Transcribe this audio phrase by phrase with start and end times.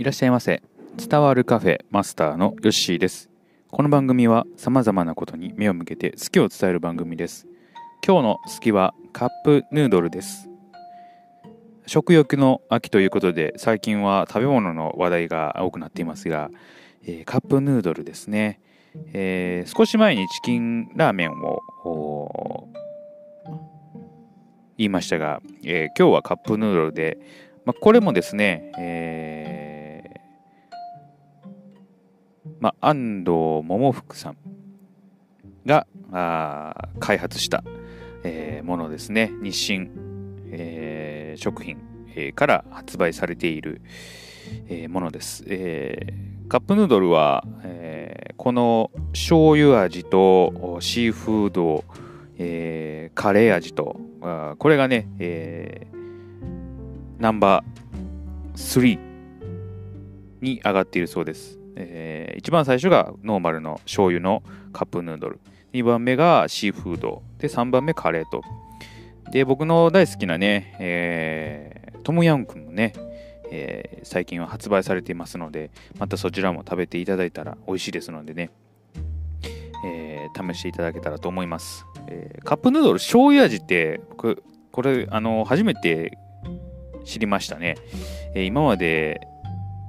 [0.00, 0.62] いらっしゃいませ。
[0.96, 3.28] 伝わるカフェマスターのヨッシーです。
[3.70, 7.46] この番組は様々なことに目を向けて好きを伝える番組です。
[8.02, 10.48] 今日の好きはカップヌードルです。
[11.84, 16.48] 食欲の秋ということで最近は食べ物の話題が多くなっていますが、
[17.04, 18.62] えー、カップヌードルですね、
[19.12, 22.70] えー、少し前にチキンラーメンを
[24.78, 27.18] 言いましたが、えー、今日はカップヌードルで、
[27.66, 29.34] まあ、これもですね、え
[32.60, 33.30] まあ、安藤
[33.64, 34.36] 桃福さん
[35.64, 37.64] があ開発した、
[38.22, 39.32] えー、ものですね。
[39.42, 39.88] 日清、
[40.50, 41.78] えー、食品、
[42.14, 43.80] えー、から発売されている、
[44.68, 45.42] えー、ものです。
[45.46, 51.84] えー、カップヌードルは、えー、この醤油味とシーフード、
[52.36, 58.98] えー、カレー味と、あこれがね、えー、ナンバー3
[60.42, 61.59] に上がっているそうです。
[61.76, 65.40] えー、一番最初がノーマルの醤油のカップヌードル。
[65.72, 67.22] 2番目がシーフード。
[67.38, 68.42] で、3番目カレーと。
[69.30, 72.92] で、僕の大好きなね、えー、トムヤンクンもね、
[73.50, 78.50] えー、最近は発売されていますので、またそちらも食べていただいたら美味しいですのでね、
[79.84, 81.84] えー、試していただけたらと思います。
[82.08, 86.18] えー、カップヌードル醤油味って僕これあの初めて
[87.04, 87.76] 知りましたね、
[88.34, 89.20] えー、今まで、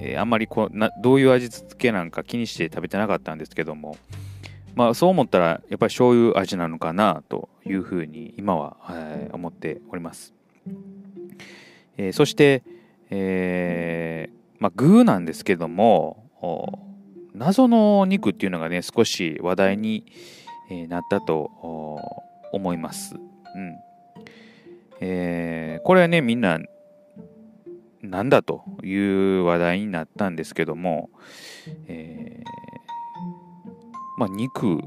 [0.00, 3.96] えー、あんまりこうなどういう味付けなんか気にして食べてなかったんですけども
[4.74, 10.32] まあそう思ったらやっぱり醤油味なのかなというふうに今は、えー、思っております、
[11.98, 12.62] えー、そして、
[13.10, 16.24] えー、まあ具なんですけども
[17.34, 20.04] 謎の肉っていうのがね少し話題に、
[20.88, 21.50] なったと
[22.52, 23.16] 思います。
[23.16, 23.18] う
[23.58, 23.76] ん
[25.00, 26.60] えー、これはねみんな
[28.02, 31.10] なんだという話題になったんですけども、
[31.86, 34.80] えー、まあ肉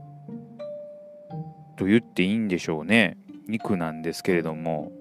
[1.77, 4.91] と言っていいんでしょうね肉なんですけれども、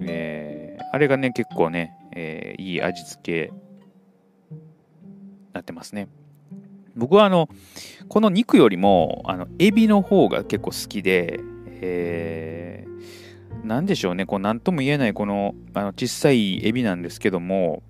[0.00, 3.52] えー、あれがね結構ね、えー、いい味付け
[5.52, 6.08] なってますね。
[6.96, 7.48] 僕はあの
[8.08, 11.40] この肉よりもあのエビの方が結構好きで、
[11.80, 13.23] えー、
[13.64, 14.26] なんでしょうね。
[14.26, 17.82] こう何とも言えないこのあの小さいエビなんですけども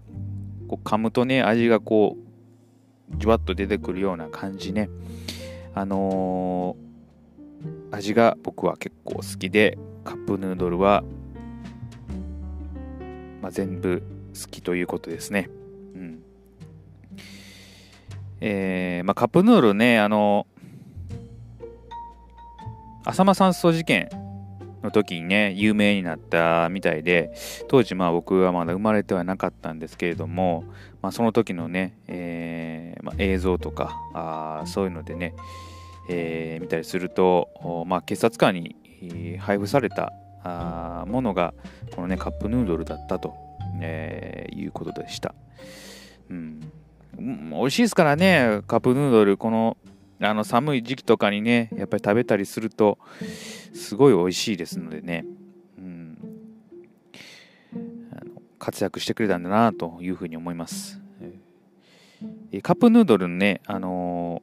[0.69, 2.17] こう噛むとね味がこ
[3.13, 4.89] うじゅわっと出てくるような感じね。
[5.75, 11.03] あのー、味が僕は結構好きでカップヌードルは、
[13.43, 14.03] まあ、全部
[14.41, 15.51] 好きということですね。
[15.95, 16.23] うん。
[18.41, 20.47] えー、まあ、カップヌードルね、あの、
[23.05, 24.09] 浅間山荘事件
[24.85, 27.35] の時にね、有名になったみたいで、
[27.69, 30.65] 当時まあ僕はまだ生まれてはなかったんですけれども、
[31.03, 35.35] まあ、その時のね、えー、まあ、映像とかあそういうのでね、
[36.09, 38.77] えー、見たりすると、まあ、警察官に
[39.39, 40.13] 配布された
[40.43, 41.55] あものが
[41.95, 43.35] このねカップヌードルだったと、
[43.81, 45.35] えー、いうことでした。
[46.31, 46.71] うん
[47.17, 49.77] 美味しいですからね、カップヌードル、この
[50.21, 52.99] あの寒い時期とかにね、やっぱり食べたりすると、
[53.75, 55.25] すごい美味しいですのでね、
[55.79, 56.19] うん、
[58.59, 61.01] 活躍してくれたんだなというふうに思います。
[62.63, 64.43] カップヌードルのね、あの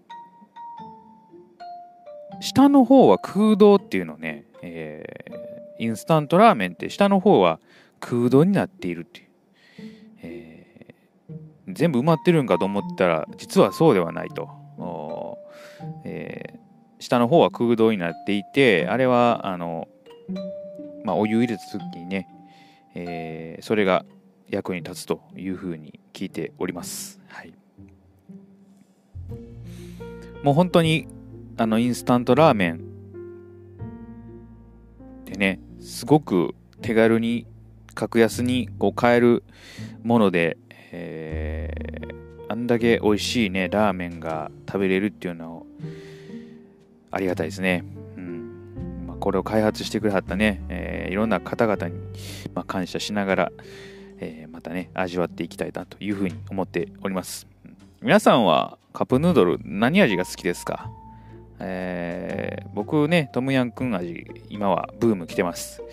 [2.39, 7.59] ー、下の方は空洞っていうのね、えー、インスタントラーメンって下の方は
[7.99, 9.31] 空洞になっているっていう。
[11.73, 14.49] 全部埋まってるんかと思ったら実はそうではないと、
[16.03, 19.87] えー、下の方は空洞になっていてあれはあの、
[21.03, 22.27] まあ、お湯入れた時にね、
[22.95, 24.05] えー、それが
[24.49, 27.53] 役に立つというふうに聞いております、はい、
[30.43, 31.07] もう本当に
[31.57, 32.81] あのインスタントラーメン
[35.25, 37.47] でねすごく手軽に
[37.93, 39.43] 格安にこう買える
[40.03, 40.57] もので
[40.91, 45.60] えー、あんだけ美味しいね、ラーメンが食べれるっていうのを、
[47.11, 47.83] ありがたいですね。
[48.17, 51.99] うんまあ、これを開発してくれはったね、えー、いろんな方々に、
[52.53, 53.51] まあ、感謝しながら、
[54.19, 57.47] えー、またね、味わっていきたいなというふうに思っております。
[58.01, 60.89] 皆さんはカップヌードル何味が好きですか？
[61.59, 65.83] えー、僕ね、トムヤンクン味、今はブーム来てます。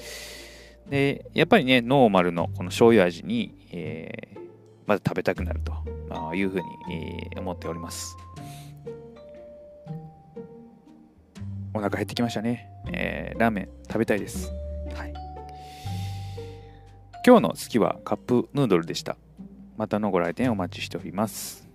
[0.88, 4.38] で、やっぱりね、ノーマルのこの醤油味に、えー、
[4.87, 8.17] まず食べたくなるというふうに思っております。
[11.75, 12.70] お腹減ってきましたね。
[12.93, 14.50] えー、ラーメン食べたいです。
[14.94, 15.12] はい。
[17.26, 19.17] 今日の好きはカップヌードルでした。
[19.76, 21.68] またのご来店お待ちしております。